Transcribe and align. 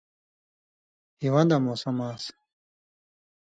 ہِون٘داں 1.21 1.61
موسم 1.65 1.97
آن٘س 2.07 2.23